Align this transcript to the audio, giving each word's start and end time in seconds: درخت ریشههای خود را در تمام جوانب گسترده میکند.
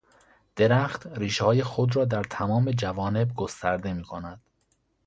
درخت 0.55 1.07
ریشههای 1.07 1.63
خود 1.63 1.95
را 1.95 2.05
در 2.05 2.23
تمام 2.23 2.71
جوانب 2.71 3.35
گسترده 3.35 3.93
میکند. 3.93 4.41